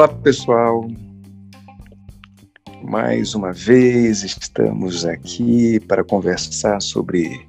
[0.00, 0.88] Olá, pessoal.
[2.82, 7.46] Mais uma vez estamos aqui para conversar sobre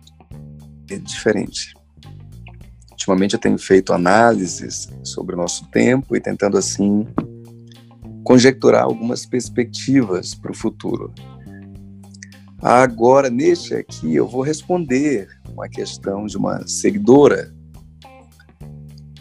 [0.85, 1.73] diferente.
[2.91, 7.07] Ultimamente eu tenho feito análises sobre o nosso tempo e tentando assim
[8.25, 11.13] conjecturar algumas perspectivas para o futuro.
[12.61, 17.49] Agora, neste aqui, eu vou responder uma questão de uma seguidora.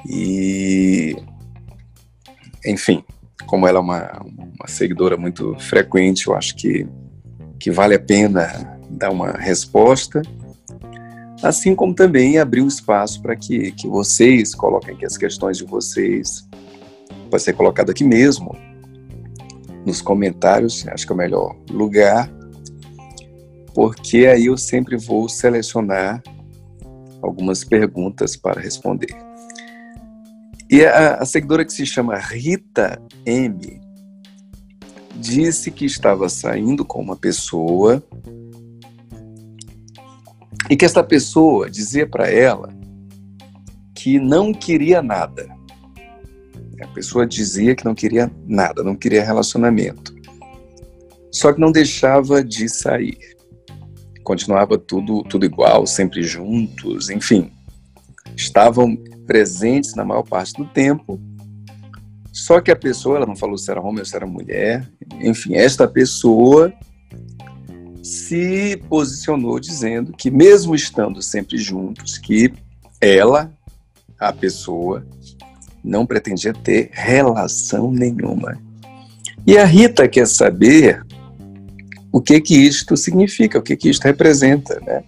[0.05, 1.15] E,
[2.67, 3.05] enfim,
[3.47, 6.87] como ela é uma, uma seguidora muito frequente, eu acho que,
[7.59, 10.23] que vale a pena dar uma resposta,
[11.43, 15.65] assim como também abrir um espaço para que, que vocês coloquem aqui as questões de
[15.65, 16.49] vocês,
[17.30, 18.57] pode ser colocado aqui mesmo,
[19.87, 22.30] nos comentários, acho que é o melhor lugar,
[23.75, 26.23] porque aí eu sempre vou selecionar
[27.23, 29.30] algumas perguntas para responder.
[30.70, 33.80] E a, a seguidora que se chama Rita M
[35.16, 38.01] disse que estava saindo com uma pessoa
[40.71, 42.68] e que esta pessoa dizia para ela
[43.96, 45.49] que não queria nada.
[46.80, 50.15] A pessoa dizia que não queria nada, não queria relacionamento.
[51.32, 53.18] Só que não deixava de sair.
[54.23, 57.51] Continuava tudo, tudo igual, sempre juntos, enfim.
[58.37, 58.96] Estavam
[59.31, 61.21] presentes na maior parte do tempo.
[62.33, 64.91] Só que a pessoa, ela não falou se era homem ou se era mulher.
[65.21, 66.73] Enfim, esta pessoa
[68.03, 72.53] se posicionou dizendo que mesmo estando sempre juntos, que
[73.01, 73.53] ela,
[74.19, 75.06] a pessoa,
[75.84, 78.61] não pretendia ter relação nenhuma.
[79.47, 81.06] E a Rita quer saber
[82.11, 85.05] o que que isto significa, o que que isto representa, né?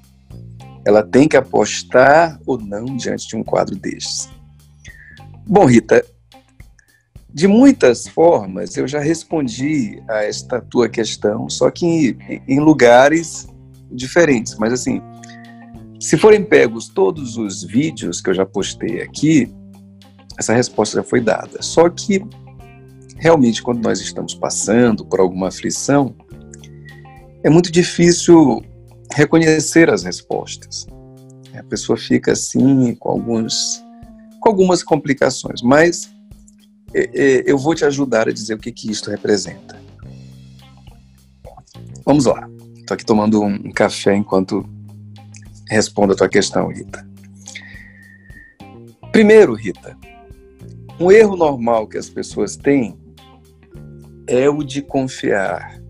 [0.85, 4.29] Ela tem que apostar ou não diante de um quadro destes.
[5.47, 6.05] Bom, Rita,
[7.33, 12.17] de muitas formas eu já respondi a esta tua questão, só que
[12.47, 13.49] em, lugares
[13.91, 14.57] diferentes.
[14.59, 15.01] Mas assim,
[15.99, 19.53] se forem pegos todos os vídeos que eu já postei aqui,
[20.39, 21.63] essa resposta já foi dada.
[21.63, 22.23] Só que,
[23.17, 26.15] realmente, quando nós estamos passando por alguma aflição,
[27.43, 28.63] é muito difícil
[29.15, 30.87] reconhecer as respostas.
[31.55, 33.83] A pessoa fica assim, com, alguns,
[34.41, 36.11] com algumas complicações, mas
[36.95, 39.81] é, é, eu vou te ajudar a dizer o que, que isto representa.
[42.05, 42.49] Vamos lá.
[42.77, 44.69] Estou aqui tomando um café enquanto
[45.69, 47.07] respondo a tua questão, Rita.
[49.13, 49.97] Primeiro, Rita,
[50.99, 52.97] um erro normal que as pessoas têm
[54.27, 55.81] é o de confiar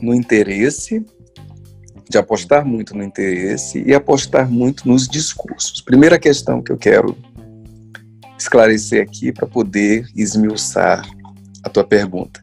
[0.00, 1.04] no interesse,
[2.14, 5.80] de apostar muito no interesse e apostar muito nos discursos.
[5.80, 7.16] Primeira questão que eu quero
[8.38, 11.04] esclarecer aqui para poder esmiuçar
[11.64, 12.40] a tua pergunta.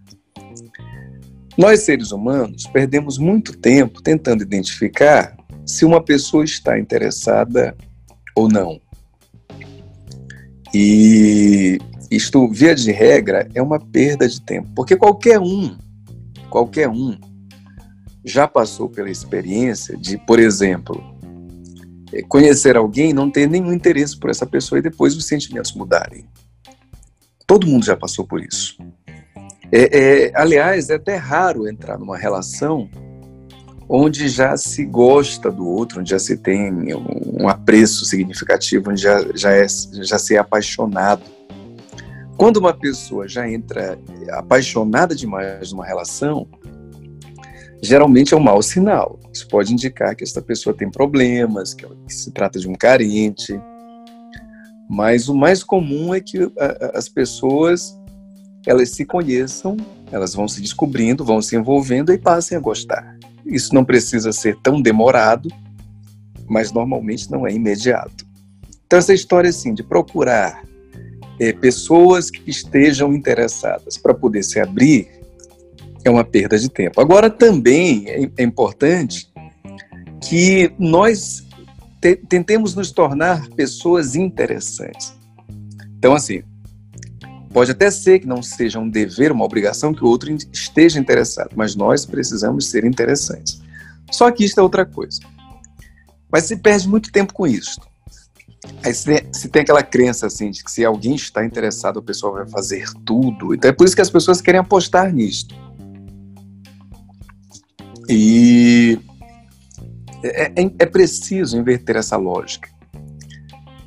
[1.57, 7.73] Nós, seres humanos, perdemos muito tempo tentando identificar se uma pessoa está interessada
[8.35, 8.77] ou não.
[10.73, 11.77] E
[12.09, 15.77] isto, via de regra, é uma perda de tempo, porque qualquer um,
[16.49, 17.17] qualquer um,
[18.23, 21.03] já passou pela experiência de, por exemplo,
[22.13, 26.25] é, conhecer alguém não ter nenhum interesse por essa pessoa e depois os sentimentos mudarem.
[27.47, 28.77] Todo mundo já passou por isso.
[29.71, 32.89] É, é, aliás, é até raro entrar numa relação
[33.87, 39.19] onde já se gosta do outro, onde já se tem um apreço significativo, onde já,
[39.33, 41.23] já, é, já se é apaixonado
[42.41, 43.99] quando uma pessoa já entra
[44.31, 46.47] apaixonada demais numa relação,
[47.81, 49.19] geralmente é um mau sinal.
[49.33, 53.59] Isso pode indicar que essa pessoa tem problemas, que se trata de um carente.
[54.89, 56.51] Mas o mais comum é que
[56.93, 57.97] as pessoas
[58.65, 59.75] elas se conheçam,
[60.11, 63.17] elas vão se descobrindo, vão se envolvendo e passem a gostar.
[63.45, 65.49] Isso não precisa ser tão demorado,
[66.47, 68.25] mas normalmente não é imediato.
[68.85, 70.63] Então essa história assim de procurar
[71.39, 75.09] é, pessoas que estejam interessadas para poder se abrir
[76.03, 76.99] é uma perda de tempo.
[76.99, 79.31] Agora, também é, é importante
[80.21, 81.43] que nós
[81.99, 85.13] te, tentemos nos tornar pessoas interessantes.
[85.97, 86.43] Então, assim,
[87.53, 91.51] pode até ser que não seja um dever, uma obrigação que o outro esteja interessado,
[91.55, 93.61] mas nós precisamos ser interessantes.
[94.11, 95.19] Só que isso é outra coisa.
[96.31, 97.79] Mas se perde muito tempo com isso.
[98.83, 102.47] Aí se tem aquela crença assim de que se alguém está interessado, o pessoal vai
[102.47, 103.53] fazer tudo.
[103.53, 105.55] Então é por isso que as pessoas querem apostar nisto.
[108.13, 108.99] E
[110.21, 112.69] é, é, é preciso inverter essa lógica.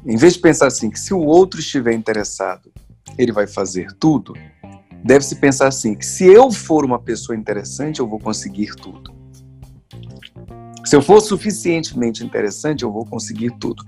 [0.06, 2.73] Em vez de pensar assim, que se o outro estiver interessado,
[3.19, 4.32] ele vai fazer tudo,
[5.05, 9.15] deve-se pensar assim: que se eu for uma pessoa interessante, eu vou conseguir tudo.
[10.87, 13.82] Se eu for suficientemente interessante, eu vou conseguir tudo.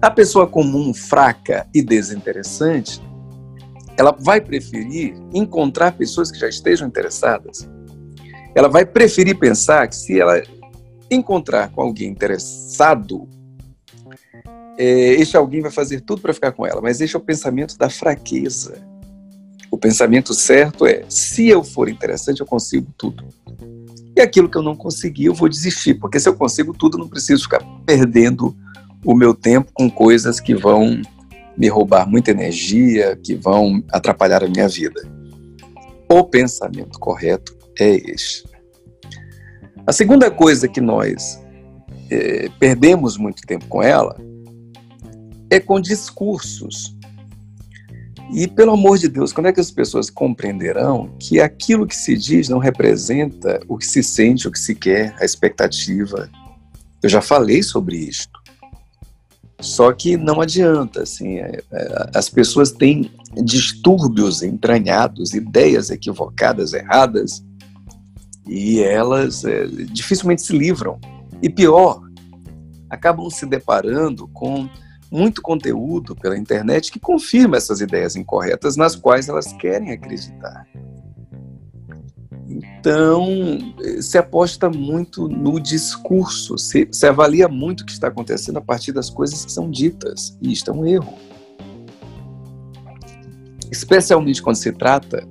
[0.00, 3.00] A pessoa comum, fraca e desinteressante,
[3.96, 7.68] ela vai preferir encontrar pessoas que já estejam interessadas.
[8.54, 10.42] Ela vai preferir pensar que se ela
[11.10, 13.28] encontrar com alguém interessado,
[14.78, 16.80] é, este alguém vai fazer tudo para ficar com ela.
[16.80, 18.82] Mas este é o pensamento da fraqueza.
[19.70, 23.24] O pensamento certo é: se eu for interessante, eu consigo tudo.
[24.14, 27.08] E aquilo que eu não consegui, eu vou desistir, porque se eu consigo tudo, não
[27.08, 28.54] preciso ficar perdendo
[29.04, 31.00] o meu tempo com coisas que vão
[31.56, 35.02] me roubar muita energia, que vão atrapalhar a minha vida.
[36.08, 38.44] O pensamento correto é este.
[39.86, 41.40] A segunda coisa que nós
[42.10, 44.16] é, perdemos muito tempo com ela
[45.50, 46.96] é com discursos
[48.32, 52.16] e, pelo amor de Deus, quando é que as pessoas compreenderão que aquilo que se
[52.16, 56.30] diz não representa o que se sente, o que se quer, a expectativa?
[57.02, 58.40] Eu já falei sobre isto.
[59.60, 63.10] Só que não adianta, assim, é, é, as pessoas têm
[63.44, 67.44] distúrbios entranhados, ideias equivocadas, erradas,
[68.46, 70.98] e elas é, dificilmente se livram.
[71.42, 72.02] E pior,
[72.88, 74.68] acabam se deparando com
[75.10, 80.66] muito conteúdo pela internet que confirma essas ideias incorretas nas quais elas querem acreditar.
[82.48, 83.26] Então,
[84.00, 88.92] se aposta muito no discurso, se, se, avalia muito o que está acontecendo a partir
[88.92, 91.14] das coisas que são ditas, e isto é um erro.
[93.70, 95.26] Especialmente quando se trata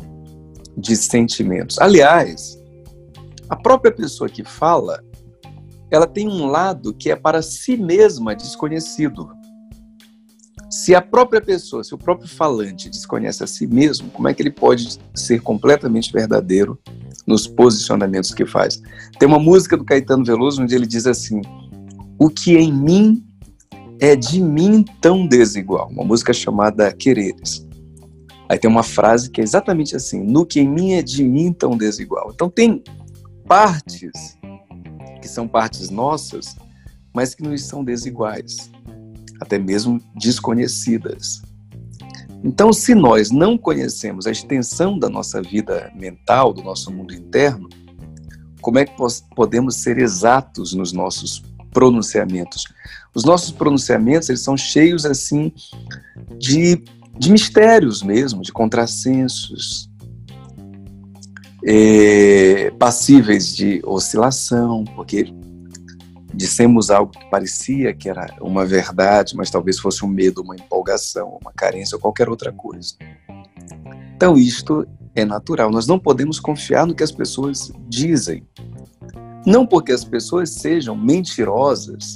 [0.75, 1.77] de sentimentos.
[1.79, 2.60] Aliás,
[3.51, 5.03] a própria pessoa que fala,
[5.91, 9.29] ela tem um lado que é para si mesma desconhecido.
[10.69, 14.41] Se a própria pessoa, se o próprio falante desconhece a si mesmo, como é que
[14.41, 16.79] ele pode ser completamente verdadeiro
[17.27, 18.81] nos posicionamentos que faz?
[19.19, 21.41] Tem uma música do Caetano Veloso onde ele diz assim:
[22.17, 23.21] O que em mim
[23.99, 25.89] é de mim tão desigual.
[25.89, 27.67] Uma música chamada Quereres.
[28.47, 31.51] Aí tem uma frase que é exatamente assim: No que em mim é de mim
[31.51, 32.31] tão desigual.
[32.33, 32.81] Então tem
[33.51, 34.37] partes
[35.21, 36.55] que são partes nossas,
[37.13, 38.71] mas que nos são desiguais
[39.41, 41.41] até mesmo desconhecidas.
[42.45, 47.67] Então, se nós não conhecemos a extensão da nossa vida mental, do nosso mundo interno,
[48.61, 48.93] como é que
[49.35, 51.43] podemos ser exatos nos nossos
[51.73, 52.63] pronunciamentos?
[53.13, 55.51] Os nossos pronunciamentos eles são cheios assim
[56.39, 56.81] de,
[57.19, 59.90] de mistérios mesmo, de contrassensos,
[61.65, 65.33] é, passíveis de oscilação, porque
[66.33, 71.37] dissemos algo que parecia que era uma verdade, mas talvez fosse um medo, uma empolgação,
[71.41, 72.95] uma carência ou qualquer outra coisa.
[74.15, 75.71] Então, isto é natural.
[75.71, 78.47] Nós não podemos confiar no que as pessoas dizem.
[79.45, 82.13] Não porque as pessoas sejam mentirosas,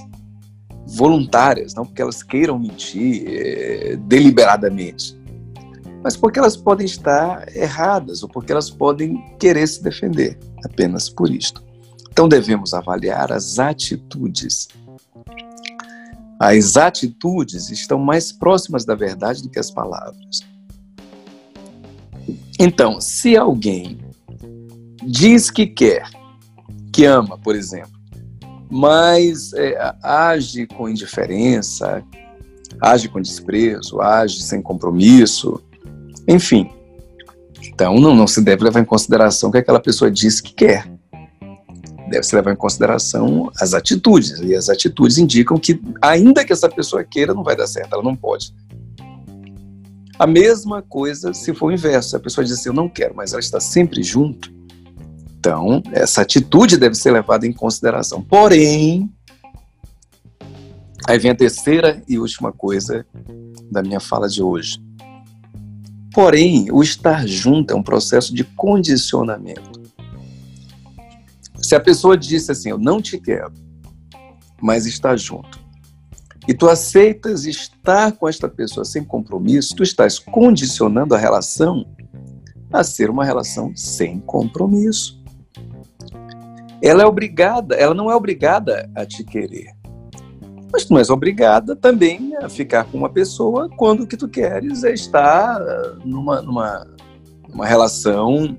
[0.86, 5.18] voluntárias, não porque elas queiram mentir é, deliberadamente,
[6.06, 11.31] mas porque elas podem estar erradas ou porque elas podem querer se defender, apenas por
[11.31, 11.63] isto.
[12.12, 14.68] Então devemos avaliar as atitudes.
[16.40, 20.41] As atitudes estão mais próximas da verdade do que as palavras.
[22.60, 23.98] Então, se alguém
[25.08, 26.08] diz que quer,
[26.94, 28.00] que ama, por exemplo,
[28.70, 32.03] mas é, age com indiferença,
[32.80, 35.60] age com desprezo, age sem compromisso,
[36.27, 36.70] enfim.
[37.74, 40.88] Então, não, não se deve levar em consideração que aquela pessoa diz que quer
[42.08, 44.39] deve-se levar em consideração as atitudes.
[44.39, 48.03] E as atitudes indicam que, ainda que essa pessoa queira, não vai dar certo, ela
[48.03, 48.53] não pode.
[50.17, 52.15] A mesma coisa se for o inverso.
[52.15, 54.53] A pessoa diz assim, eu não quero, mas ela está sempre junto.
[55.38, 58.22] Então, essa atitude deve ser levada em consideração.
[58.22, 59.12] Porém,
[61.08, 63.05] aí vem a terceira e última coisa
[63.70, 64.85] da minha fala de hoje.
[66.15, 69.81] Porém, o estar junto é um processo de condicionamento.
[71.57, 73.51] Se a pessoa disse assim, eu não te quero,
[74.62, 75.60] mas está junto,
[76.48, 81.86] e tu aceitas estar com esta pessoa sem compromisso, tu estás condicionando a relação
[82.72, 85.22] a ser uma relação sem compromisso.
[86.81, 89.75] Ela é obrigada, ela não é obrigada a te querer.
[90.75, 94.27] Mas tu não és obrigada também a ficar com uma pessoa quando o que tu
[94.27, 95.58] queres é estar
[96.03, 96.86] numa, numa,
[97.48, 98.58] numa relação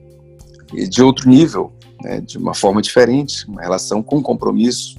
[0.72, 4.96] de outro nível, né, de uma forma diferente, uma relação com compromisso.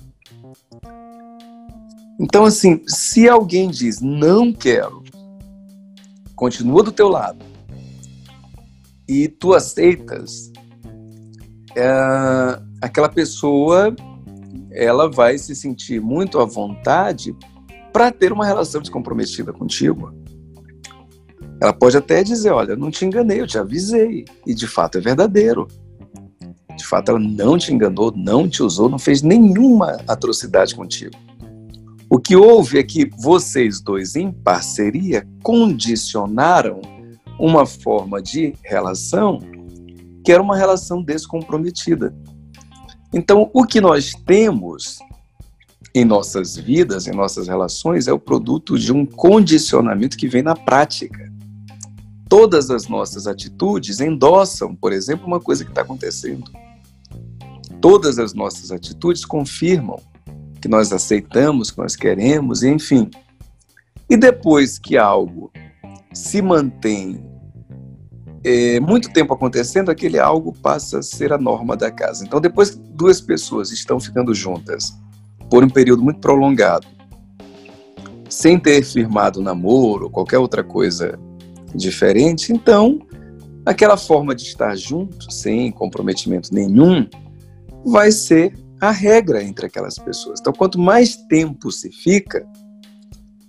[2.19, 5.03] Então, assim, se alguém diz não quero,
[6.35, 7.43] continua do teu lado,
[9.09, 10.51] e tu aceitas,
[11.75, 13.95] é, aquela pessoa
[14.77, 17.35] ela vai se sentir muito à vontade
[17.91, 20.13] para ter uma relação descomprometida contigo.
[21.59, 24.25] Ela pode até dizer, olha, não te enganei, eu te avisei.
[24.45, 25.67] E de fato é verdadeiro.
[26.77, 31.15] De fato ela não te enganou, não te usou, não fez nenhuma atrocidade contigo.
[32.07, 36.81] O que houve é que vocês dois, em parceria, condicionaram
[37.39, 39.39] uma forma de relação
[40.23, 42.13] que era uma relação descomprometida.
[43.17, 44.99] Então, o que nós temos
[45.91, 50.55] em nossas vidas, em nossas relações, é o produto de um condicionamento que vem na
[50.55, 51.27] prática.
[52.29, 56.51] Todas as nossas atitudes endossam, por exemplo, uma coisa que está acontecendo.
[57.81, 59.99] Todas as nossas atitudes confirmam
[60.61, 63.09] que nós aceitamos, que nós queremos, enfim.
[64.07, 65.51] E depois que algo
[66.13, 67.19] se mantém
[68.47, 72.23] é, muito tempo acontecendo, aquele algo passa a ser a norma da casa.
[72.23, 74.97] Então, depois que duas pessoas estão ficando juntas
[75.49, 76.87] por um período muito prolongado,
[78.29, 81.19] sem ter firmado namoro ou qualquer outra coisa
[81.75, 82.99] diferente, então
[83.65, 87.05] aquela forma de estar junto, sem comprometimento nenhum,
[87.85, 90.39] vai ser a regra entre aquelas pessoas.
[90.39, 92.47] Então, quanto mais tempo se fica,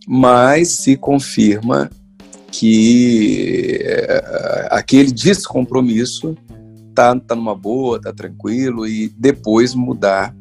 [0.09, 1.88] mais se confirma
[2.50, 6.35] que é, aquele descompromisso
[6.95, 10.35] tá, tá numa boa, tá tranquilo e depois mudar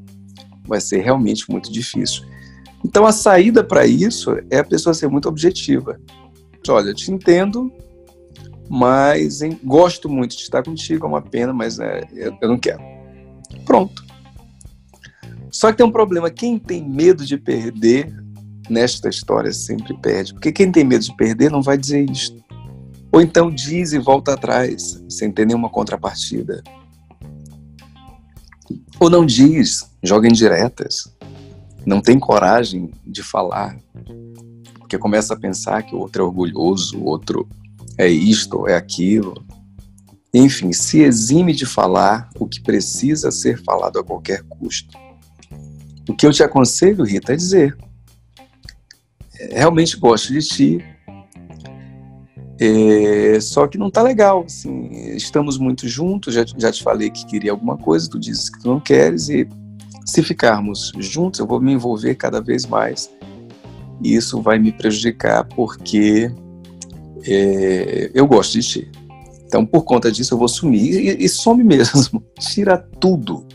[0.65, 2.23] vai ser realmente muito difícil.
[2.83, 5.99] Então a saída para isso é a pessoa ser muito objetiva.
[6.69, 7.71] Olha, te entendo,
[8.69, 12.05] mas hein, gosto muito de estar contigo, é uma pena, mas é,
[12.41, 12.81] eu não quero.
[13.65, 14.05] Pronto.
[15.49, 18.13] Só que tem um problema, quem tem medo de perder
[18.69, 20.33] nesta história sempre perde.
[20.33, 22.43] Porque quem tem medo de perder não vai dizer isto.
[23.11, 26.61] Ou então diz e volta atrás, sem ter nenhuma contrapartida.
[28.99, 31.11] Ou não diz, joga em diretas.
[31.85, 33.77] Não tem coragem de falar.
[34.79, 37.47] Porque começa a pensar que o outro é orgulhoso, o outro
[37.97, 39.33] é isto, é aquilo.
[40.33, 44.97] Enfim, se exime de falar o que precisa ser falado a qualquer custo.
[46.07, 47.77] O que eu te aconselho, Rita, é dizer:
[49.51, 50.85] realmente gosto de ti,
[52.59, 57.25] é, só que não tá legal, assim, estamos muito juntos, já, já te falei que
[57.25, 59.47] queria alguma coisa, tu dizes que tu não queres, e
[60.05, 63.11] se ficarmos juntos, eu vou me envolver cada vez mais,
[64.01, 66.31] e isso vai me prejudicar, porque
[67.25, 68.91] é, eu gosto de ti.
[69.45, 73.45] Então, por conta disso, eu vou sumir, e, e some mesmo, tira tudo.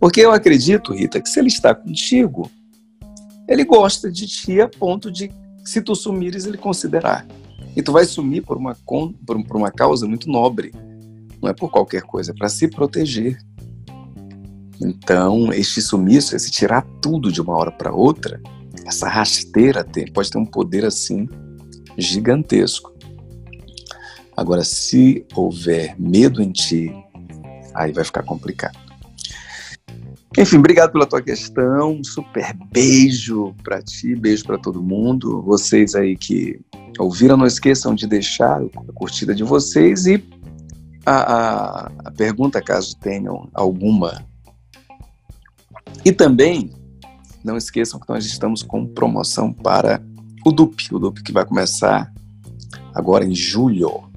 [0.00, 2.50] Porque eu acredito, Rita, que se ele está contigo,
[3.48, 5.30] ele gosta de ti a ponto de,
[5.64, 7.26] se tu sumires, ele considerar.
[7.74, 10.70] E tu vai sumir por uma, por, uma causa muito nobre.
[11.40, 13.38] Não é por qualquer coisa, é para se proteger.
[14.80, 18.40] Então, este sumiço, esse tirar tudo de uma hora para outra,
[18.84, 21.26] essa rasteira tem, pode ter um poder assim
[21.96, 22.92] gigantesco.
[24.36, 26.92] Agora, se houver medo em ti,
[27.74, 28.87] aí vai ficar complicado.
[30.38, 31.94] Enfim, obrigado pela tua questão.
[31.94, 35.42] Um super beijo para ti, beijo para todo mundo.
[35.42, 36.60] Vocês aí que
[36.96, 40.24] ouviram, não esqueçam de deixar a curtida de vocês e
[41.04, 44.24] a, a, a pergunta, caso tenham alguma.
[46.04, 46.70] E também
[47.42, 50.00] não esqueçam que nós estamos com promoção para
[50.46, 52.12] o DUP, o DUP que vai começar
[52.94, 54.07] agora em julho.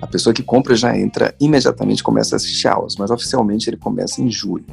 [0.00, 4.22] A pessoa que compra já entra imediatamente, começa a assistir aulas, mas oficialmente ele começa
[4.22, 4.64] em julho.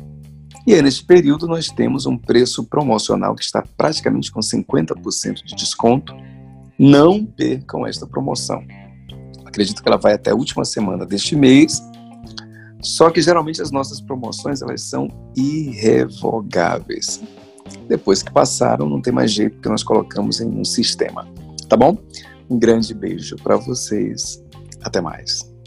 [0.65, 5.55] E aí, neste período, nós temos um preço promocional que está praticamente com 50% de
[5.55, 6.13] desconto.
[6.77, 8.61] Não percam esta promoção.
[9.45, 11.81] Acredito que ela vai até a última semana deste mês.
[12.81, 17.21] Só que geralmente as nossas promoções elas são irrevogáveis.
[17.87, 21.27] Depois que passaram, não tem mais jeito porque nós colocamos em um sistema.
[21.67, 21.97] Tá bom?
[22.49, 24.43] Um grande beijo para vocês
[24.87, 25.57] até mais.